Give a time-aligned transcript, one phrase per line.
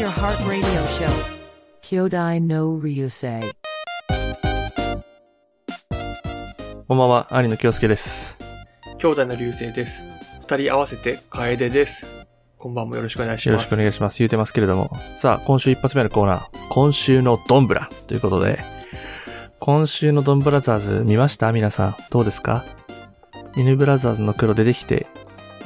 [0.00, 1.12] your heart radio show.
[1.82, 3.52] Kyodai no Ryusei.
[6.88, 8.38] こんばんは、兄の京介です。
[8.98, 10.00] 兄弟の流星です。
[10.40, 12.26] 二人合わせて楓です。
[12.56, 13.76] こんばんもよろしくお願いしよろします。
[13.76, 14.16] くお願いします。
[14.20, 14.90] 言うてますけれども。
[15.16, 16.48] さあ、今週一発目のコーナー。
[16.70, 18.58] 今週のドンブラということで、
[19.58, 21.52] 今週のドンブラザーズ見ました？
[21.52, 21.96] 皆さん。
[22.10, 22.64] どうですか？
[23.54, 25.06] 犬ブラザーズの黒出てきて、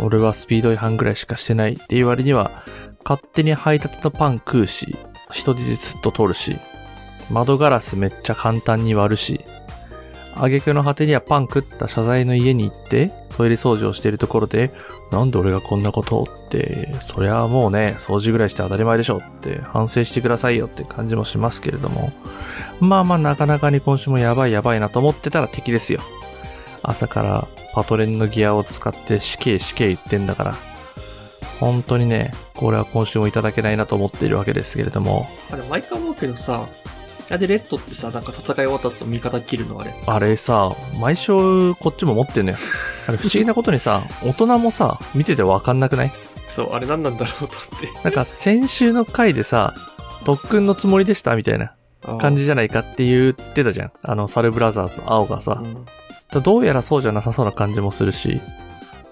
[0.00, 2.50] 俺はスピード違反ぐらいしかしてないっていう割には、
[3.04, 4.96] 勝手に配達のパン食うし、
[5.30, 6.56] 人質ずっと取るし、
[7.30, 9.44] 窓ガラスめっちゃ簡単に割るし、
[10.36, 14.70] 挙句の果てにはパン食った謝罪の家に行って、トイレ掃除をしているところで、
[15.12, 22.12] なんで俺がこんなことをって、そりゃもうね、掃除ぐらいして当たり前でしょって反省してくださいよって感じもしますけれども。
[22.80, 26.00] まあまあなかなかに今週もやばいやばいなと思ってたら敵ですよ。
[26.82, 30.73] 朝からパトレンのギアを使って死刑死刑言ってんだから。
[31.60, 35.28] 本当にね、これは今週もいただけないなと思っているわけですけれども。
[35.50, 36.66] あれ、毎回思うけどさ、
[37.30, 39.94] あれでレッドってさ、なんか戦い終わった後味方切るのあれ。
[40.06, 41.32] あれさ、毎週
[41.76, 42.58] こっちも持ってんのよ。
[43.08, 46.12] あれ不思議なことにさ、大人もさ、見ててわかんなくない？
[46.48, 47.88] そう、あれ何なんだろうと思って。
[48.04, 49.74] なんか先週の回でさ、
[50.24, 51.72] 特訓のつもりでしたみたいな
[52.20, 53.92] 感じじゃないかって言ってたじゃん。
[54.02, 55.62] あの、サルブラザーと青がさ。
[55.62, 55.66] う
[56.38, 56.42] ん。
[56.42, 58.40] どうやらそうじゃなさそうな感じもするし。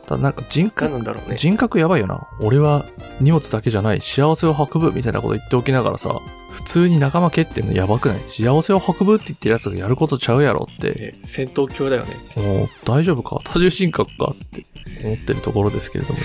[0.07, 1.37] ただなんか人何格、なんだろうね。
[1.39, 2.27] 人格やばいよな。
[2.41, 2.85] 俺は
[3.21, 6.19] 荷物だけじゃない幸せを運ぶみたいなこと言っておきながらさ、
[6.51, 8.19] 普通に仲間蹴ってんのやばくない？
[8.29, 10.93] 幸せを運ぶって言ってる奴がやることちゃうやろって。
[10.93, 12.15] ね戦闘狂だよね。
[12.37, 13.41] もう大丈夫か？
[13.45, 14.35] 多重人格か？
[14.35, 14.67] って
[15.05, 16.21] 思ってるところですけれども。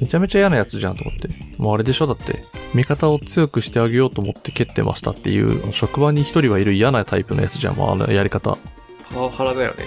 [0.00, 1.28] めちゃめちゃ嫌なやつじゃんと思って。
[1.58, 2.06] もうあれでしょ？
[2.06, 2.42] だって、
[2.74, 8.58] 味方を強くしてあげようと思って蹴ってましたっていう、職場に一人はいる嫌なタイプのやつじゃん、もうあのやり方。
[9.10, 9.84] パワハラだよね。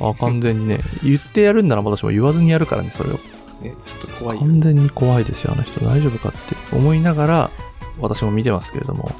[0.00, 3.12] あ、完全にね、言ってやるんなら私も言わずにやるからね、それを。
[3.14, 3.20] ね、
[3.60, 4.42] ちょっと怖いよ。
[4.42, 5.84] 完全に怖いですよ、あの人。
[5.84, 7.50] 大丈夫かって思いながら、
[7.98, 9.10] 私も見てますけれども。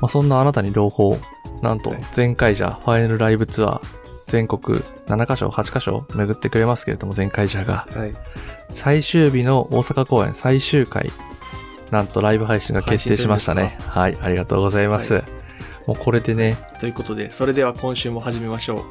[0.00, 1.18] まあ、そんなあなたに朗報。
[1.62, 3.80] なんとはい、前回じゃ、ファイナルライブツアー、
[4.26, 8.12] 全国7カ所、8カ所巡ってくれますけれども、前回じゃが、はい。
[8.68, 11.10] 最終日の大阪公演最終回、
[11.92, 13.76] なんとライブ配信が決定しましたね。
[13.86, 15.14] はい、ありがとうございます。
[15.14, 15.22] は
[15.86, 18.84] もうこれでね、ということで、それでは今週も始めましょう。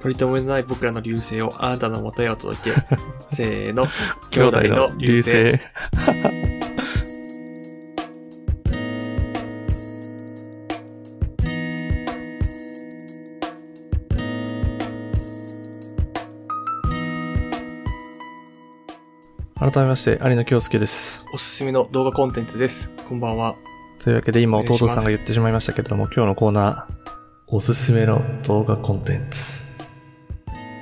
[0.00, 2.76] 取り留めのない僕らの流星をあなたの元へお届け。
[3.36, 3.86] せーの、
[4.30, 5.60] 兄弟の流星。。
[19.60, 21.26] 改めまして、有野京介です。
[21.34, 22.88] おすすめの動画コンテンツです。
[23.06, 23.54] こんばんは。
[24.02, 27.00] というわけで今弟さんが言ってしまいましたけれども、今日のコーナー、
[27.48, 29.59] おすすめの動画コンテンツ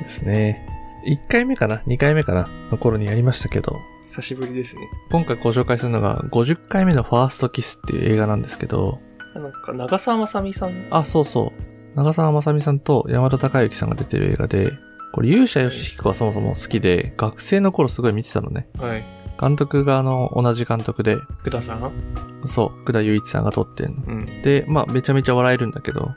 [0.09, 0.67] ですね。
[1.07, 2.49] 1回目かな ?2 回目かな？
[2.71, 4.89] の頃にやりましたけど、久しぶりですね。
[5.11, 8.99] 今回ご紹介するのが50回目のファーストキスっていう映画なんですけど、
[9.35, 10.87] なんか、長澤まさみさん？
[10.91, 11.97] あ、そうそう。
[11.97, 14.73] 長澤まさみさんと山田孝之さんが出てる映画で、
[15.13, 18.69] これ勇者ヨシヒコはそもそも好きで、学生の頃すごい見てたのね。
[18.79, 19.05] はい。
[19.41, 21.93] 監督があの、同じ監督で、福田さん？
[22.47, 24.03] そう、福田雄一さんが撮ってんの。
[24.07, 24.43] うん。
[24.43, 26.11] で、まあ、めちゃめちゃ笑えるんだけど、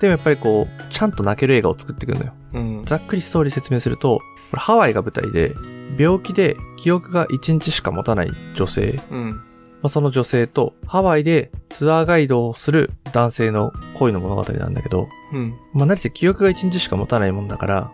[0.00, 2.32] でもやっぱりこう、ちゃんと泣ける映画を作っていくんだよ。
[2.54, 2.82] うん。
[2.84, 4.18] ざっくりストーリー説明すると、
[4.50, 5.54] これハワイが舞台で、
[5.98, 9.30] 病気で記憶が1日しか持たない女性、うん。
[9.32, 9.40] ま
[9.84, 15.54] あ、その女性とハワイでツアーガイドをする男性の恋の物語なんだけど、うん。
[15.72, 17.92] まあ、何せ記憶が1日しか持たないもんだから、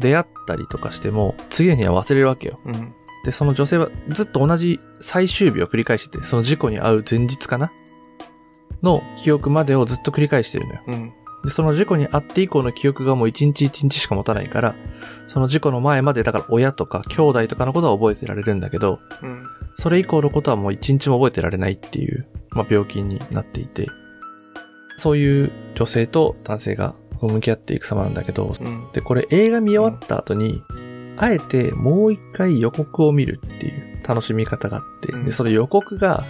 [0.00, 2.58] 出会ったりとかしても、次の日は忘れるわけよ。
[2.64, 2.94] うん。
[3.24, 7.72] で、その女性はずっと同じ最終日を繰り返してて、その事故に遭う前日かな？
[8.82, 10.80] の記憶までをずっと繰り返してるのよ。
[10.86, 11.12] うん。
[11.46, 14.74] で、その事故に遭って以降の記憶がもう一日一日しか持たないから、
[15.28, 19.44] その事故の前まで、だから親とか兄弟とかのことは覚えてられるんだけど、うん。
[19.76, 23.86] それ以降のことはもう一日も覚えてられないっていう、まあ、病気になっていて、
[24.96, 28.88] そういう女性と男性がこう向き合っていく様なんだけど、うん。
[28.92, 30.62] で、これ映画見終わった後に、
[31.16, 36.24] あえてもう一回予告を見るっていう楽しみ方があって、うんで、その予告が、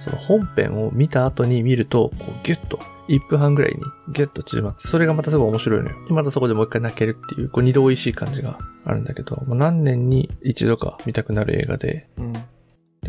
[0.00, 2.78] その本編を見た後に見ると、こうギュッと、
[3.10, 3.80] 1分半ぐらいに
[4.12, 5.96] ギュッと縮まって、それがまたすごい面白いのよ。
[6.06, 12.32] で、またそこでもう一回泣けるっていう、こう二度美味しい感じがあるんだけど、もう何年に一度か見たくなる映画で、うん。
[12.32, 12.40] で、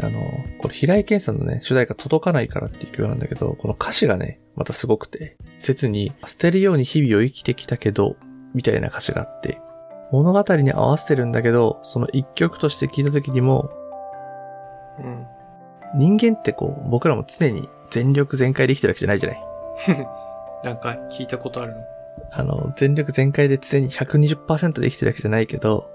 [0.03, 0.19] あの、
[0.59, 8.15] これ平井堅さんのね、主題歌届かないからっていう曲なんだけど、この歌詞がね、またすごくて、切に、捨てるように日々を生きてきたけど、
[8.53, 9.59] みたいな歌詞があって、
[10.11, 13.69] 物語に合わせてるんだけど、その一曲として聴いた時にも、
[14.99, 15.25] うん。
[15.93, 19.50] 人間ってこう、僕らも常に全力全開で生きてるわけじゃないじゃない
[20.63, 21.81] なんか聞いたことあるの？
[22.31, 25.89] あの、全力全開で常に120%で生きてるわけじゃないけど、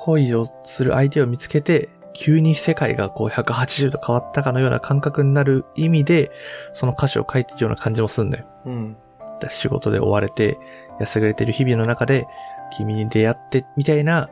[0.00, 6.30] 恋をする相手を見つけて、急に世界がこう180度変わったかのような感覚になる意味で、
[6.72, 8.46] その歌詞を書いてるような感じもすんだよ。
[8.66, 8.96] うん。
[9.40, 10.58] だ仕事で追われて、
[11.00, 12.26] 安ぐれてる日々の中で、
[12.76, 14.28] 君に出会って、みたいな、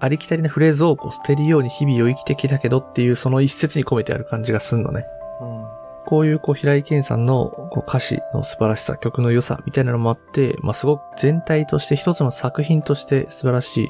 [0.00, 5.06] ありきたりなフレーズをこう捨てるように日々を生きてきたけどっていうその一節に込めてある感じがすんのね。
[5.40, 5.64] うん。
[6.06, 13.88] こういうこう平井堅さんのこう歌詞の素晴らしさ、曲の良さみたいなのもあって、まあ、すごく全体として一つの作品として素晴らしい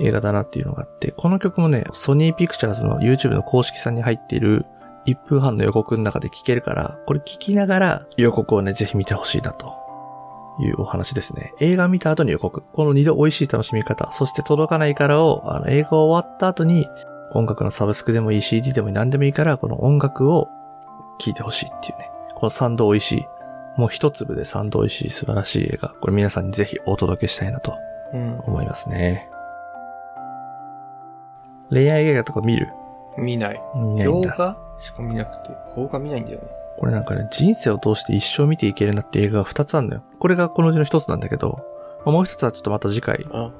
[0.00, 4.64] 映画だなっていうのがあって、この曲もね、ソニーピクチャーズの YouTube の公式さんに入っている
[5.06, 9.74] 1分半の予告の中で聴けるから、これ聞きながら予告をね、ぜひ見てほしいなと
[10.60, 11.52] いうお話ですね。
[11.60, 12.62] 映画見た後に予告。
[12.72, 16.86] この二度美味しい楽しみ方、そして届かないからを、あの、映画終わった後に
[17.32, 20.48] 音楽のサブスクでもいい CD でもいい何でもいいから、この音楽を
[21.18, 22.10] 聴いてほしいっていうね。
[22.34, 23.26] この三度美味しい。
[23.76, 25.90] もう一粒で三度美味しい素晴らしい映画。
[26.00, 27.74] これ皆さんにぜひお届けしたいなと
[28.12, 28.40] うん。
[28.40, 29.28] 思いますね。
[31.70, 32.68] 恋愛映画とか見る？
[33.18, 33.60] 見ない。
[33.74, 34.30] 見ないんだ。
[34.30, 36.46] 動画しか見なくて、邦画見ないんだよね。
[36.78, 40.02] これなんかね、人生を通して一生見ていけるなって映画が二つあるのよ。
[40.20, 41.58] これがこのうちの一つなんだけど、
[42.04, 43.50] まあもう一つはちょっとまた次回あ、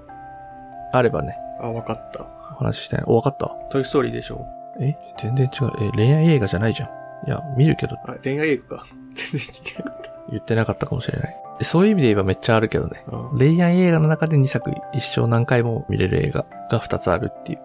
[0.93, 2.25] あればね、あ、わかった。
[2.55, 3.03] お話ししたい。
[3.07, 3.49] お、わかった？
[3.71, 4.47] トイストーリーでしょ
[4.81, 4.97] え？
[5.19, 5.71] 全然違う。
[5.81, 6.91] え、恋愛映画じゃないじゃん。
[7.27, 8.85] いや、見るけど、あ、恋愛映画か。
[9.15, 10.01] 全然聞けなかっ
[10.31, 11.37] 言ってなかったかもしれない。
[11.59, 13.05] でそういう意味で言えばめっちゃあるけどね。
[13.11, 13.17] た。
[13.17, 17.59] あ恋愛映画の中で2作一生何回も見れる映画が2つあるっていう。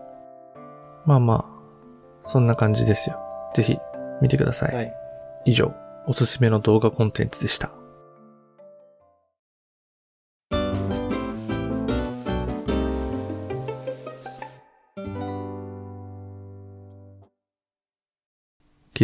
[1.06, 3.20] まあまあ、そんな感じですよ。
[3.54, 3.78] ぜひ
[4.22, 4.76] 見てください。
[4.76, 4.94] はい。
[5.46, 5.74] 以上、
[6.08, 7.70] おすすめの動画コンテンツでした。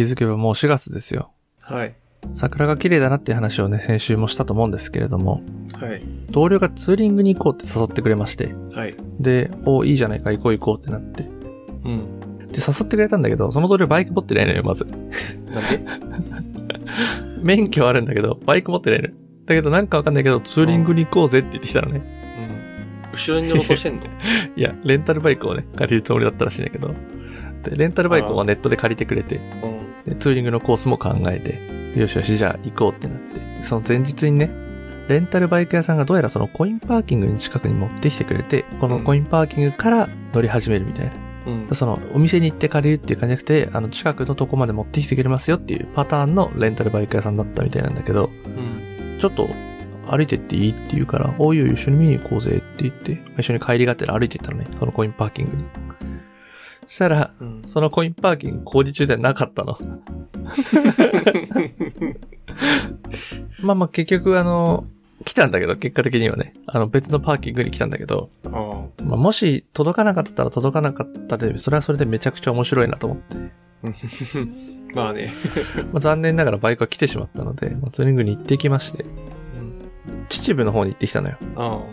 [0.00, 1.30] 気づけばもう4月ですよ。
[1.60, 1.94] はい。
[2.32, 5.42] 桜が綺麗だなっていう話をね、先週もしたと思うんですけれども、
[5.74, 6.02] はい。
[6.30, 8.94] 同僚がツーリングに行こうって誘ってくれまして、はい。
[9.18, 11.24] で、おいいじゃないか、行こう行こうってなって。
[11.84, 12.46] うん。
[12.48, 14.84] で、誘ってくれたんだけど、その同僚バイク持ってないのよ、まず。
[14.84, 14.94] なん
[15.68, 15.80] で？
[17.42, 19.08] 免許はあるんだけど、バイク持ってないの。
[19.46, 22.00] だけどなんかわかんないけど、ツーリングに行こうぜって言ってきたのね。
[23.04, 23.12] うん。
[23.12, 24.02] 後ろに乗ろうとしてんの？
[24.56, 26.94] いや、レンタルバイクをね、借りるつもりだったらしいんだけど。
[27.64, 29.79] で、レンタルバイクをネットで借りてくれて、うん。
[30.06, 33.64] でツーリングのコースも考えて、よしよし、じゃあ行こうってなって。
[33.64, 34.50] その前日にね、
[35.08, 41.12] レンタルバイク屋さんがどうやらそのコインパーキングに近くに持ってきてくれて、このコインパーキングから乗り始めるみたいな。
[41.46, 41.68] うん。
[41.74, 49.18] そのお店に行って借りるっていう感じじゃなくて、あの近くのとこまで持ってきてくれますよっていうパターンのレンタルバイク屋さんだったみたいなんだけど、うん。
[49.20, 49.48] ちょっと
[50.08, 55.64] 歩いてっていいって言うから、おいおい一緒に見に行こうぜって言って、一緒に帰りがてら歩いて行ったのね、そのコインパーキングに。
[56.90, 57.62] そしたら、うん。
[57.64, 59.78] そのコインパーキング工事中ではなかったの。
[63.62, 64.84] まあまあ結局あの、
[65.24, 68.28] 来たんだけど、結果的にはね、あの別のパーキングに来たんだけど。
[68.42, 73.36] まあ、もし届かなかったら届かなかったで、それはそれでめちゃくちゃ面白いなと思って。
[74.92, 75.32] まあね。
[75.94, 79.10] まあ、残念ながらバイクは来てしまったので、まあ、ツーリングに行ってきまして、うん。
[80.28, 81.36] 秩父の方に行ってきたのよ。
[81.54, 81.84] あ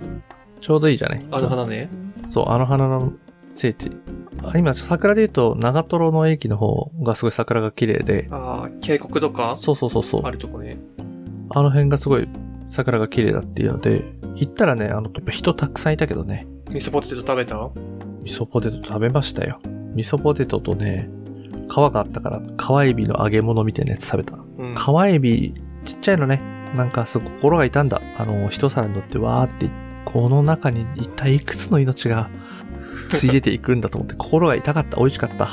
[0.60, 1.38] ちょうどいいじゃないあ。
[1.38, 1.88] あの花ね。
[2.30, 3.14] そう、あの花の
[3.58, 3.92] 聖地。
[4.44, 9.58] あ今、桜で言うと、長瀞の駅の方がすごい桜が綺麗で、ああ、渓谷とか？
[9.60, 10.32] そうそうそうそうあ。
[10.32, 10.78] るとこね。
[11.50, 12.28] あの辺がすごい
[12.68, 17.56] 桜が綺麗だっていうので、行ったらね、あの、やっぱ人たくさんいたけどね、味噌ポテト食べた？
[18.24, 19.60] 味噌ポテト食べましたよ。
[19.96, 21.10] 味噌ポテトとね、
[21.70, 24.36] 皮があったから、皮エビの揚げ物みたいなやつ食べた。
[24.36, 24.76] うん。
[24.76, 24.80] 皮
[25.16, 26.42] エビ、ちっちゃいのね。
[26.76, 28.02] なんかすごい心が痛んだ。
[28.18, 29.70] あの、一皿に乗ってわーって、
[30.06, 32.30] この中に一体いくつの命が
[33.10, 34.98] ついえていくんだと思って、心が痛かった。
[34.98, 35.50] 美味しかった。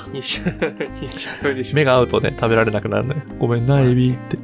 [1.75, 3.21] 目が合うとね、食べられなくなるのよ。
[3.39, 4.39] ごめんな、エビって。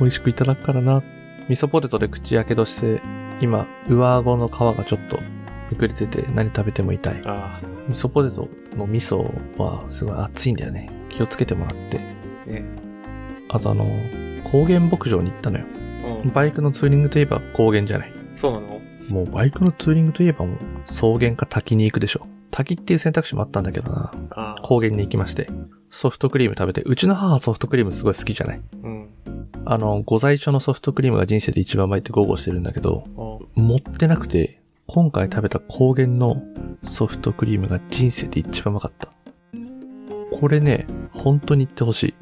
[0.00, 1.02] 美味しくいただくからな。
[1.48, 3.00] 味噌ポテトで口やけどして、
[3.40, 5.20] 今、上顎の皮がちょっと
[5.70, 7.20] めくれてて、何食べても痛い。
[7.24, 10.90] あ味噌ポテトの味噌はすごい熱いんだよね。
[11.08, 12.00] 気をつけてもらって。
[12.46, 12.50] あ。
[12.50, 12.64] ね。
[13.48, 13.86] あとあの、
[14.44, 15.64] 高原牧場に行ったのよ。
[16.24, 16.30] うん。
[16.32, 18.12] バイクのツーリングといえば高原じゃない。
[18.36, 18.81] そうなの？
[19.10, 22.26] もうバイクのツーリングといえばもう草原か滝に行くでしょ。
[22.50, 24.12] 滝っていう選択肢もあったんだけどな。
[24.62, 25.48] 高原に行きまして。
[25.90, 29.08] ソフトクリーム食べて、うちの母はソフトクリームすごい好きじゃないうん。
[29.66, 36.42] あの、ご在所のソフトクリームが人生で一番うまいって豪語してるんだけど、あ持ってなくて、今回食べた高原の
[36.82, 39.08] ソフトクリームが人生で一番うまかった。
[40.38, 42.14] これね、本当に言ってほしい。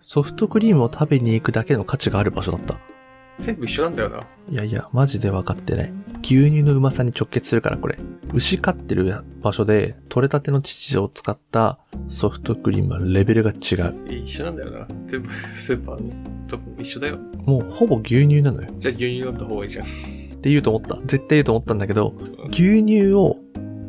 [0.00, 2.78] ソフトクリームを食べに行くだけの価値がある場所だった。
[3.38, 4.20] 全部一緒なんだよな。
[4.50, 5.92] いやいや、マジで分かってない。
[6.22, 7.98] 牛乳のうまさに直結するから、これ。
[8.32, 11.78] 牛飼ってる場所で、取れたての乳を使った
[12.08, 13.94] ソフトクリームはレベルが違う。
[14.08, 14.88] 一緒なんだよな。
[15.06, 16.12] 全部スーパーの
[16.46, 17.18] とこ一緒だよ。
[17.44, 18.68] もうほぼ牛乳なのよ。
[18.78, 19.84] じゃあ牛乳飲んだ方がいいじゃん。
[19.84, 19.88] っ
[20.40, 20.96] て言うと思った。
[21.06, 22.14] 絶対言うと思ったんだけど、
[22.50, 23.36] 牛乳を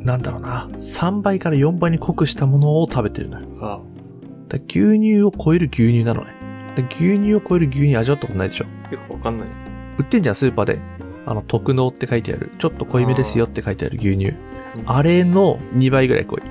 [0.08, 3.48] なんだろうな、3倍から4倍に濃くしたものを食べてるのよ。
[3.62, 3.80] あ
[4.48, 6.37] だから牛乳を超える牛乳なのね。
[6.77, 8.65] で牛乳を超える牛乳味わったことないでしょ？
[8.91, 9.48] よくわかんない。
[9.98, 10.79] 売ってんじゃん、スーパーで。
[11.25, 12.51] あの、特濃って書いてある。
[12.57, 14.34] ちょっと濃いめですよって書いてある牛乳。
[14.86, 16.41] あれの2倍ぐらい濃い。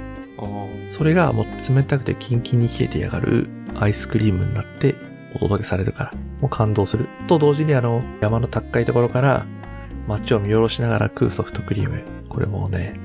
[0.91, 4.95] それがもう冷たくてキンキンに冷えてやがるアイスクリームになって
[5.35, 6.13] お届けされるから。
[6.41, 7.07] もう感動する。
[7.27, 9.47] と同時にあの、山の高いところから
[10.09, 12.03] 街を見下ろしながら食うソフトクリーム。
[12.29, 13.01] これもうね、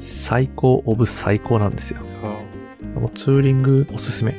[0.00, 2.00] 最高オブ最高なんですよ。
[2.24, 4.34] あもうツーリングおすすめ。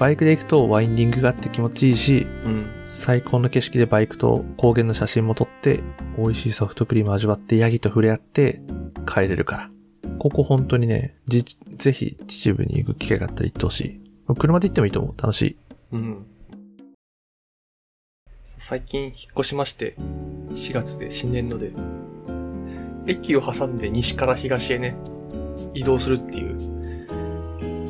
[0.00, 2.44] バイクで行くとワインディングがあって気持ちいいし、ー。
[2.46, 2.66] うん。
[2.88, 5.80] 最高の景色でバイクと高原の写真も撮って、
[6.16, 8.62] 美味しいソフトクリーム味わって、ヤギと触れ合って
[9.06, 9.70] 帰れるから。
[10.18, 11.44] ここ本当にね、じ、
[11.76, 14.34] ぜひ秩父に行く機会があったら行ってほしい。
[14.38, 15.20] 車で行ってもいいと思う。
[15.20, 15.56] 楽しい。
[15.92, 16.26] うん。
[18.42, 19.96] 最近引っ越しまして、
[20.54, 21.72] 4月で新年度で、
[23.06, 24.96] 駅を挟んで西から東へね、
[25.74, 26.69] 移動するっていう、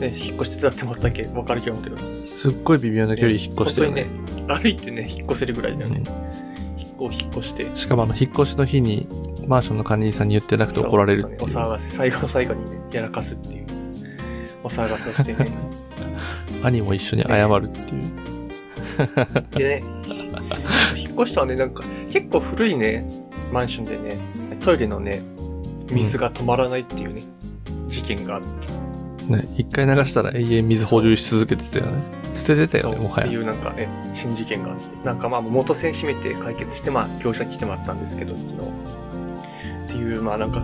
[0.01, 2.09] ね、引っ越し手伝ってもらったっけわかる気がするけど。
[2.09, 4.05] すっごい微妙な距離引っ越してるよね。
[4.05, 6.03] 本当にね、歩いてね、引っ越せるぐらいだよね。
[6.79, 7.71] 引っこ引っ越して。
[7.75, 9.07] しかもあの、引っ越しの日に、
[9.47, 11.39] マンションの管理人さんに言ってなくて怒られるっていう。
[11.39, 13.67] ねお騒がせ、最後の最後にね、やらかすっていう。
[14.65, 15.49] お騒がせをしてね。
[16.63, 18.03] 兄も一緒に謝るっていう。
[19.57, 19.85] でね、
[20.97, 23.07] 引っ越したはね、なんか、結構古いね、
[23.53, 24.17] マンションでね、
[24.61, 25.23] トイレのね、
[25.91, 27.23] 水が止まらないっていうね、
[27.89, 28.69] 事件があって。
[29.31, 32.03] ね、一回流したら永遠水補充し続けてたよね。
[32.35, 33.27] 捨ててたよね、もはや。
[33.27, 35.07] っていうなんかね、新事件があって。
[35.07, 38.55] なんかまあ元栓閉めて解決して、まあ業者来てもらったんですけど、昨日。
[38.55, 40.63] っていう、まあなんか、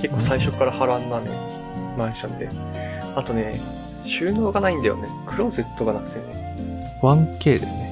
[0.00, 1.28] 結構最初から波乱なね、
[1.96, 2.48] マンションで。
[3.14, 3.58] あとね、
[4.04, 5.08] 収納がないんだよね。
[5.26, 6.96] クローゼットがなくてね。
[7.02, 7.85] 1K でね。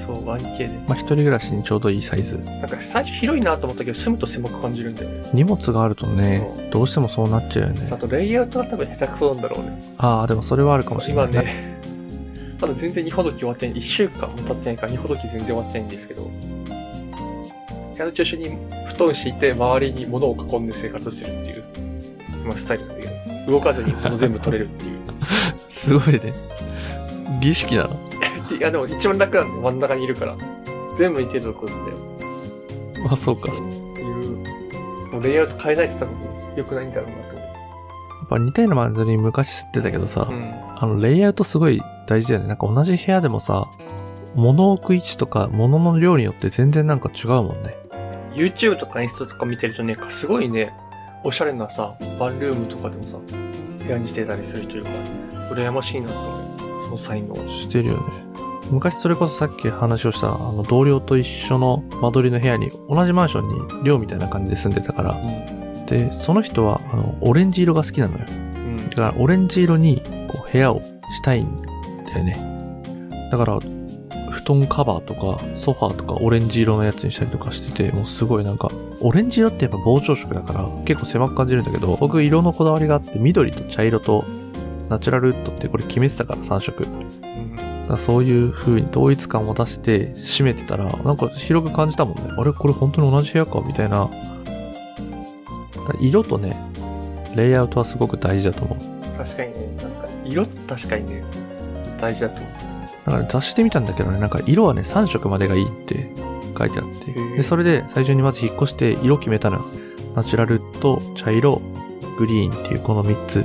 [0.00, 0.68] そう、1K で。
[0.88, 2.36] まあ、一人暮らしにちょうどいいサイズ。
[2.38, 5.30] なんか最初広いなと思ったけど、住むと狭く感じるんだよね。
[5.32, 7.96] 荷物があるとねそ、どうしてもそうなっちゃうよねあ。
[7.96, 9.94] とレイアウトが多分下手くそなんだろうね。
[9.98, 11.28] ああ、でもそれはあるかもしれない。
[11.30, 11.78] 今ね、
[12.60, 13.76] まだ全然2ほどき終わってない。
[13.78, 16.30] 1週間も経ってないから2ほどき全然終わってないんですけど、部
[17.98, 18.50] 屋の中心に
[18.86, 21.64] 布団敷いて周りに物を囲んで生活してるっていう、
[22.44, 24.98] 今スタイルなんだけど、動かずに物全部取れるっていう。
[25.68, 26.32] すごいね。
[27.40, 28.09] 儀式なの？
[28.50, 29.60] でいやでも一番楽なんだよ。
[29.62, 30.36] 真ん中にいるから。
[30.96, 31.98] 全部に手届くんだよ。
[33.10, 33.48] あ、そうか。
[33.48, 33.62] やって
[34.02, 36.16] いう、もうレイアウト変えないと多分
[36.56, 37.40] 良くないんだろうなと思
[38.24, 40.32] っぱ似たようなマンドリ昔吸ってたけどさ、う。
[40.32, 40.54] うん。
[40.76, 42.48] あの、レイアウトすごい大事だよね。
[42.48, 43.68] なんか同じ部屋でもさ、
[44.34, 47.76] 物を置く位置とか物の量によって全然なんか違うもんね。
[48.32, 50.72] YouTube とかインスタとか見てるとね、すごいね、
[51.24, 53.18] おしゃれなさ、ワンルームとかでもさ、
[53.84, 55.10] 部屋にしてたりする人いるからね、
[55.50, 56.50] 羨ましいなと思う。
[56.84, 57.34] その才能。
[57.48, 58.29] してるよね。
[58.70, 65.86] 昔それこそさっき話をしたあの同僚と一緒の間取りの部屋に同じマンションに寮みたいな感じで住んでたから、うん。
[65.86, 68.24] で、その人はあのオレンジ色が好きなのよ。
[68.28, 68.96] うんだ。
[68.96, 71.56] からオレンジ色にこう部屋をしたいん
[72.06, 72.50] だよね。
[73.30, 73.58] だから、
[74.30, 84.24] 布団カバーとかソファーとかオレンジ色のやつにしたりとかしてて、もうすごいなんか、オレンジ色ってやっぱ膨張色だから結構狭く感じるんだけど、僕色のこだわりがあって緑と茶色と
[84.88, 86.86] ナチュラルウッドってこれ決めてたから3色。
[87.90, 92.34] だそういう風に統一感を持たせて閉めてたら、なんか広く感じたもんね。
[92.36, 92.52] あれ？
[92.52, 93.60] これ本当に同じ部屋か？
[93.60, 94.10] みたいな。
[96.00, 96.56] 色とね、
[97.34, 98.78] レイアウトはすごく大事だと思う。
[99.16, 101.24] 確かにね、なんか、色確かにね、
[101.98, 102.52] 大事だと思う。
[103.06, 106.14] だから雑誌で見たんだけどね、なんか色はね、3色までがいいって
[106.56, 107.12] 書いてあって。
[107.12, 109.64] ーで、それで最初にまず引っ越して色決めたのよ。
[110.14, 111.60] ナチュラルと茶色、
[112.18, 113.44] グリーンっていうこの3つ。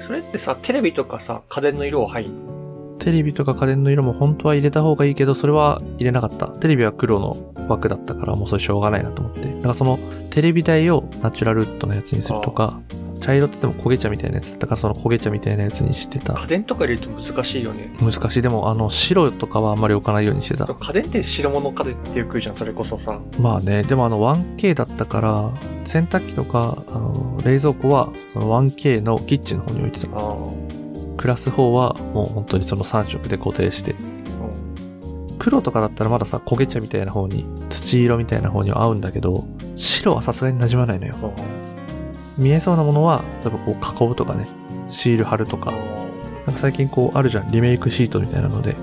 [0.00, 2.53] それってさ、テレビとかさ、家電の色は入るの？
[3.04, 6.48] テレビとか家電の色も本当は入れた方がいいけど、それは入れなかった。
[6.48, 9.42] テレビは黒の枠だったからもうそれしょうがないなと思って。
[9.56, 9.98] だからその
[10.30, 12.80] テレビ台をナチュラルウッドのやつにするとか、
[13.20, 16.32] 茶色って言っても焦げ茶みたいなやつだったからその焦げ茶みたいなやつにしてた。
[16.32, 17.94] 家電とか入れると難しいよね。
[18.00, 18.40] 難しい。
[18.40, 20.66] でもあの白とかはあんまり置かないようにしてた。
[20.66, 23.20] 家電って白物家電ってよく言うじゃん、それこそさ。
[23.38, 24.18] まあね、でもあの
[24.56, 25.50] 1K だったから、
[25.84, 30.73] 洗濯機とか、あの、冷蔵庫は、その 1K のキッチンの方に置いてた。
[31.16, 33.94] クラス4はもう本当にその3色で固定して。
[35.38, 39.44] 黒とかだったらまださ、焦げ茶みたいな方に、土色みたいな方には合うんだけど、
[39.76, 41.14] 白はさすがに馴染まないのよ。
[42.38, 44.46] 見えそうなものは、例えばこう囲うとかね、
[44.88, 45.72] シール貼るとか、
[46.46, 48.76] なんか最近こうあるじゃん、リメイクシートみたいなので、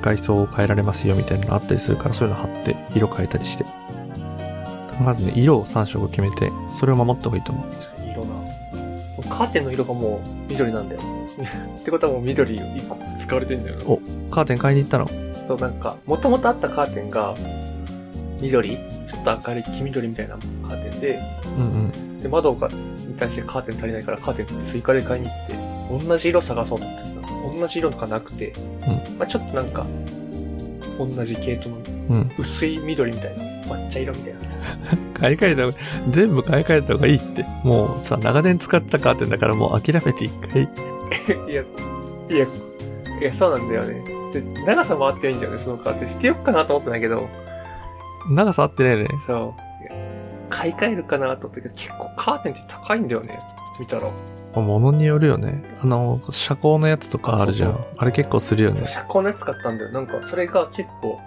[0.00, 3.64] 外装を変えられますよみたいなのあったりするから、そういうの貼って色変えたりして。
[5.04, 7.70] まずね、色を3色決めて、それを守った方がいいと思う。
[7.70, 7.99] 確かに色な。
[9.30, 11.00] カーテンの色がもう緑なんだよ。
[11.80, 13.84] ってことはもう緑1個使われてんだよな。
[13.86, 15.08] おカーテン買いに行ったの？
[15.46, 17.34] そうなんか、もともとあったカーテンが
[18.40, 18.76] 緑？
[18.76, 21.20] ちょっと明るい黄緑みたいなカーテンで、
[21.56, 22.18] うんうん。
[22.18, 22.68] で、窓が、
[23.06, 27.10] に対してカーテン足りないからカーテンって追加で買いに行って、同じ色探そうと思って
[27.60, 28.52] 同じ色とかなくて、
[28.86, 29.86] うんまあちょっとなんか、
[30.98, 32.30] 同じ系統のうん。
[32.38, 33.44] 薄い緑みたいな、
[33.74, 34.40] 抹茶色みたいな。
[35.14, 35.76] 買い替えた方が、
[36.10, 37.44] 全部買い替えた方がいいって。
[37.64, 40.62] もうさ、長年使ったカーテンだからもう諦めて一回。
[41.48, 41.62] いや、
[42.30, 42.46] いや、
[43.20, 44.02] いや、そうなんだよね。
[44.32, 46.08] で、長さもあっていいんだよね、そのカーテン。
[46.08, 47.28] 捨てよっかなと思ったんだけど、
[48.28, 49.08] 長さ合ってないよね。
[49.26, 49.70] そう。
[50.48, 53.40] 買い替えるかなと思ったけど、結構カーテンって高いんだよね。
[53.78, 54.10] 見たら。
[54.54, 55.62] 物によるよね。
[55.80, 57.84] あの、遮光のやつとかあるじゃん。
[57.96, 58.84] あれ結構するよね。
[58.86, 59.92] 遮光のやつ買ったんだよ。
[59.92, 61.20] なんか、それが結構、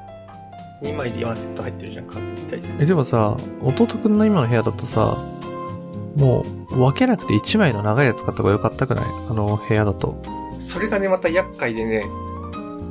[0.84, 2.84] 2枚で4セット入ってるじゃん、カーテンみたいで。
[2.84, 5.18] え、でもさ、弟くんの今の部屋だとさ、
[6.16, 9.06] もう分けなくて1枚の長いやつ買った方がよかったくない？
[9.30, 10.22] あの部屋だと。
[10.60, 12.04] それがね、また厄介でね、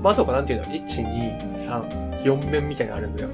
[0.03, 3.29] 窓がなんていうの ?1、2、3、4面みたいなのあるんだよ。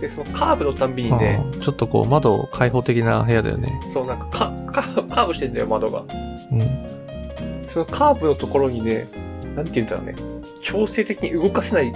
[0.00, 3.80] で、そのカーブのたんびにね、うんちょっとこう窓開放的な部屋だよね。
[3.84, 6.04] そうなんかカーブしてんだよ、窓が。
[6.52, 7.64] うん。
[7.66, 9.08] そのカーブのところにね、
[9.56, 10.14] なんて言うんだろうね、
[10.60, 11.92] 強制的に動かせない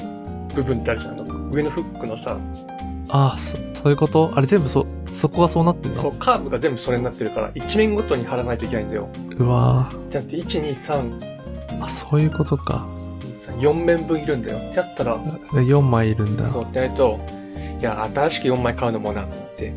[0.54, 1.12] 部分ってあるじゃん。
[1.12, 2.38] あの上のフックのさ、
[3.09, 4.30] ああ、そそういうこと？
[4.35, 9.09] あれ全部そ、そこがそうなってんのそう、カーブが全部それになってるから、一面ごとに貼らないといけないんだよ。
[9.37, 12.87] うわじゃなくて、1、2、3、ーあ、そういうことか。
[13.21, 14.59] 2 3 4面分いるんだよ。
[14.59, 15.23] ってやったら、で
[15.61, 16.47] 4枚いるんだ。
[16.47, 17.18] そうってやると、
[17.80, 19.75] いや、新しく4枚買うのもなと思って。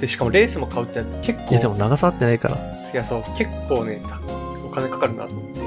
[0.00, 2.56] で、しかもレースも買うってなって結構、いやでも長さ合ってないから。
[2.56, 4.18] いや、そう、結構ね、た
[4.64, 5.60] お金かかるなと思って。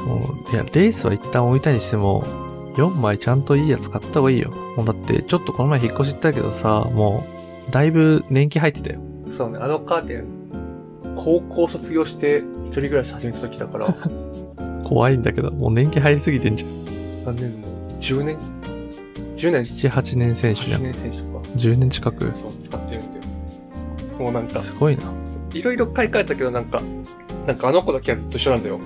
[0.00, 2.22] もういや、レースは一旦置いたにしても、
[2.78, 4.50] 4枚ちゃんといいやつ買った方がいいよ。
[4.76, 7.24] もうだって、ちょっとこの前引っ越し行ったけどさ、も
[7.68, 9.00] う、だいぶ年季入ってたよ。
[9.30, 10.24] そうね、あのカーテン、
[11.16, 13.94] 高校卒業して一人暮らし始めた時だから、
[14.88, 17.34] 怖いんだけど、もう年季入りすぎてんじゃん。
[17.34, 18.36] 何年もう10年
[19.36, 20.82] ?10 年？7、8年選手じゃ8ん。
[20.84, 22.32] 年選手とか、10年近く。
[22.32, 23.22] そう、使ってるんだよ。
[24.20, 25.02] もうなんか、すごいな。
[25.52, 26.80] いろいろ買い替えたけどなんか、
[27.46, 28.78] なんかあの子だけはずっと一緒なんだよ。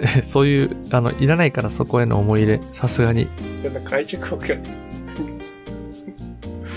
[0.00, 3.28] え、 そういう、あの、いらないからそこへの思い入れ、さすがに。
[3.90, 4.56] 愛着枠が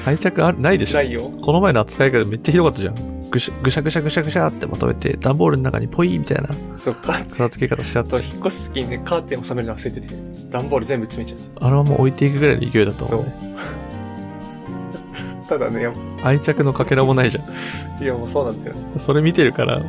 [0.05, 1.31] 愛着ある、ないでしょないよ。
[1.41, 3.15] この前の扱い方めっちゃひどかったじゃん。
[3.31, 7.13] ぐしぐしゃぐしゃぐしゃぐしゃってまとめて、段ボールの中にポイみたいなそっか。
[7.13, 8.25] 片付け方しちゃっそう、た。
[8.25, 10.07] 引っ越す時にね、カーテンを収めるの忘れてて、
[10.49, 13.33] 段ボール全部詰めちゃってあれはもう置いていくぐらいの勢いだと思うね。
[15.49, 15.87] ただね、
[16.23, 17.43] 愛着のかけらもないじゃん。
[17.43, 18.75] ぱいやもうそうなんだよ。
[18.99, 19.81] それ見てるから、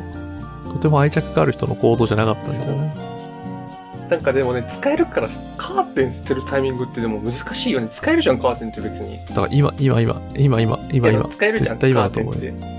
[0.73, 3.06] とても愛着がある人の行動じゃなかったんだよね。
[4.09, 7.87] なんかでもね、使えるから、カーテン捨てるタイミングってでも難しいよね。
[7.91, 9.19] 使えるじゃん、カーテンって別に。
[9.27, 11.29] だから今、今、今、今、今、今、今。
[11.29, 12.77] 使えるじゃん、カーだと思うよテンって。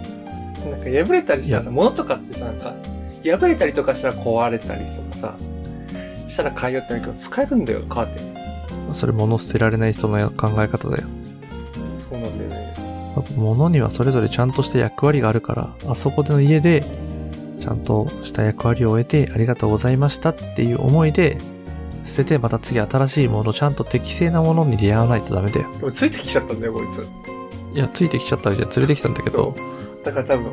[0.70, 2.74] なんか破れたりしたらさ、物とかってさ、なんか、
[3.24, 5.36] 破れたりとかしたら壊れたりとかさ、
[6.28, 8.94] したら変えようってなるけど、使えるんだよ、カーテン。
[8.94, 11.04] それ物捨てられない人の考え方だよ。
[12.08, 12.74] そうなんだよね。
[13.36, 16.84] 物にはそれぞれちゃんとした役割があるから、あそこでの家で、
[17.60, 21.38] ちゃんとした役割を終えて、ありがとうございましたっていう思いで、
[22.04, 25.68] 捨ててまた次新しいもの、ちゃんと適正なものに出会わないとダメだよ。
[25.78, 27.06] でもついてきちゃったんだよ、こいつ。
[27.74, 29.54] いや、ついてきちゃったわけじゃん連れてきたんだけど。
[30.04, 30.44] だから多分、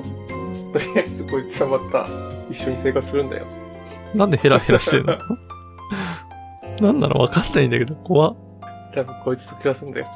[0.73, 2.07] とりあえずこいつはまた
[2.49, 3.45] 一緒に生活するんだよ。
[4.13, 5.17] なんでヘラヘラしてんの？
[6.81, 8.35] なんなのわかんないんだけど、怖っ
[8.93, 10.07] 多分こいつと暮らすんだよ。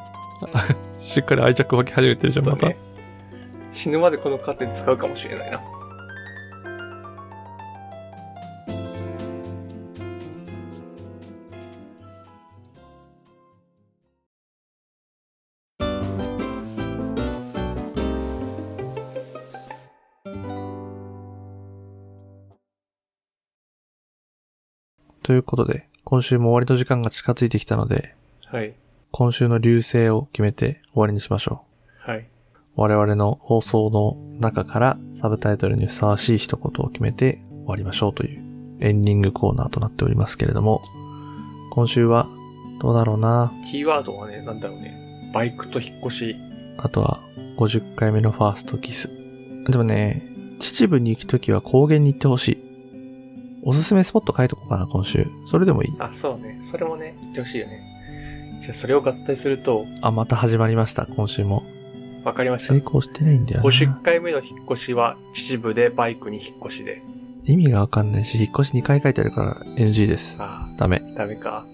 [0.99, 2.67] しっかり愛着湧き始めてるじゃん、また。
[2.67, 2.77] ね
[3.71, 5.61] 死ぬまでこのカーテン使うかもしれないな。
[25.29, 28.15] ということで、今週も終わりの時間が近づいてきたので、
[28.47, 28.73] はい。
[29.11, 31.65] 今週の流星を決めて終わりにしましょ
[32.07, 32.09] う。
[32.09, 32.25] はい。
[32.75, 40.81] 我々の放送の中からサブタイトルにふさわしい一言を決めて終わりましょうというエンディングコーナーとなっておりますけれども、
[41.73, 42.25] 今週は
[42.81, 43.53] どうだろうな？
[43.69, 45.29] キーワードはね、なんだろうね。
[45.31, 46.35] バイクと引っ越し。
[46.79, 47.19] あとは
[47.57, 49.11] 50回目のファーストキス。
[49.67, 50.23] でもね、
[50.57, 52.68] 秩父に行くときは高原に行ってほしい。
[53.63, 55.27] おすすめスポット書いとこうかな、今週。
[55.49, 55.95] それでもいい。
[55.99, 56.59] あ、そうね。
[56.61, 57.81] それもね、言ってほしいよね。
[58.61, 61.63] じゃあそれを合体すると、あ、また始まりました、今週も。
[62.23, 62.79] わかりました成。
[62.79, 63.63] 功してないんだよな。
[63.63, 67.01] 50回目の引っ越しは、秩父でバイクに引っ越しで。
[67.45, 70.37] 意味がわかんないし、引っ越し2回書いてあるから NG です。
[70.39, 71.01] あダメ。
[71.03, 71.65] あ、ダメか。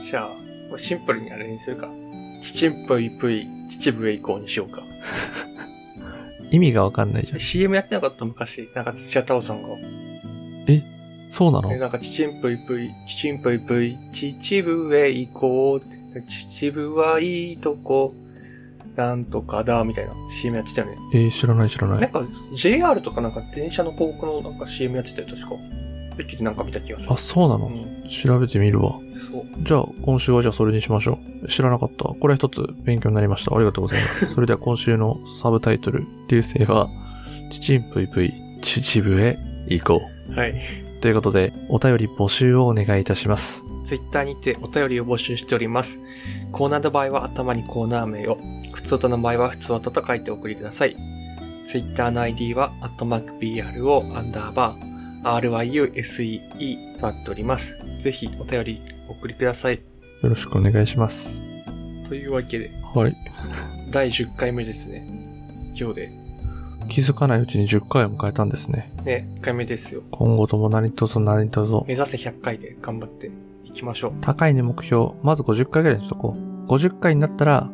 [0.00, 0.28] じゃ
[0.74, 1.88] あ、シンプルにあれにするか。
[2.40, 4.82] ちちんぷいぷい、秩父へ行こうにしようか。
[6.50, 7.40] 意味がわかんないじゃん。
[7.40, 8.68] CM やってなかった昔。
[8.74, 9.68] なんか土屋太鳳さんが。
[11.36, 11.72] そうなの？
[11.72, 15.80] え、なんか、ちちんぷいぷい、ちちんぷいぷい、秩父へ行こうっ
[16.14, 16.22] て。
[16.22, 18.14] 秩父はいいとこ。
[18.96, 20.96] なんとかだ、みたいな CM やってたよね。
[21.12, 22.00] えー、知らない知らない。
[22.00, 22.22] なんか
[22.56, 25.48] JR とかなんか電車の広告のなんか CM やってたよ、確か。
[26.18, 27.12] 駅でなんか見た気がする。
[27.12, 27.66] あ、そうなの？
[27.66, 28.08] うん。
[28.08, 28.98] 調べてみるわ。
[29.30, 29.44] そう。
[29.62, 31.48] じゃあ、今週はじゃあそれにしましょう。
[31.48, 32.04] 知らなかった。
[32.04, 33.54] これ一つ勉強になりました。
[33.54, 34.24] ありがとうございます。
[34.32, 36.88] それでは今週のサブタイトル、流星は、
[37.50, 39.36] ちちんぷいぷい、秩父へ
[39.68, 40.00] 行こ
[40.34, 40.85] はい。
[41.06, 41.06] う。
[41.06, 43.64] ということで、お便り募集をお願いいたします。
[43.86, 46.00] Twitter にてお便りを募集しております。
[46.50, 48.38] コーナーの場合は頭にコーナー名を、
[48.72, 50.96] 普通音の場合は普通音と書いてお送りください。
[51.68, 54.86] Twitter の ID は、アットマーク BRO アンダーバー
[55.22, 57.76] RYUSEE となっております。
[58.02, 59.76] ぜひお便りお送りください。
[60.22, 61.40] よろしくお願いします。
[62.08, 63.16] というわけで、はい。
[63.90, 65.06] 第10回目ですね。
[65.78, 66.25] 今日で。
[66.88, 68.86] 気づかないうちに10回を迎えたんですね。
[69.04, 70.02] ね、1回目ですよ。
[70.10, 73.30] 今後とも何卒何卒目指せ100回で頑張って
[73.64, 74.12] いきましょう。
[74.20, 76.66] 高いね目標、まず50回ぐらいにしとこう。
[76.66, 77.70] 50回になったら、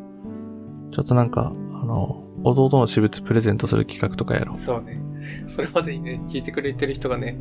[0.91, 4.57] ちょっとなんか、あの、弟の私物プレゼントする企画とかやろう。
[4.57, 5.01] そうね。
[5.47, 7.37] それまでにね、聞いてくれてる人がね、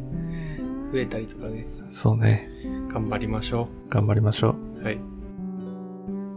[0.92, 2.48] 増えたりとかね、そうね。
[2.92, 4.84] 頑張りましょ頑張りましょう。
[4.84, 4.94] はい。
[4.94, 5.00] う。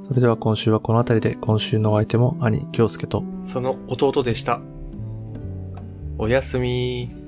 [0.02, 4.62] それでは今週はこの辺りで、今週のお相手も兄、京介と、その弟でした。
[6.18, 7.25] おやすみ。